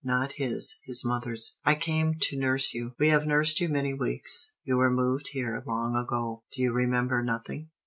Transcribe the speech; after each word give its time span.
Not 0.03 0.31
his, 0.31 0.79
his 0.83 1.05
mother's. 1.05 1.59
"I 1.63 1.75
came 1.75 2.15
to 2.21 2.35
nurse 2.35 2.73
you. 2.73 2.95
We 2.97 3.09
have 3.09 3.27
nursed 3.27 3.59
you 3.59 3.69
many 3.69 3.93
weeks. 3.93 4.55
You 4.63 4.77
were 4.77 4.89
moved 4.89 5.27
here 5.33 5.61
long 5.67 5.95
ago. 5.95 6.41
Do 6.53 6.63
you 6.63 6.73
remember 6.73 7.21
nothing?" 7.21 7.69